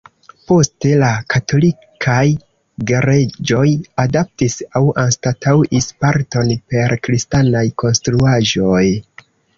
[0.51, 2.23] Poste, la Katolikaj
[2.91, 3.67] Gereĝoj
[4.05, 8.85] adaptis aŭ anstataŭis parton per kristanaj konstruaĵoj.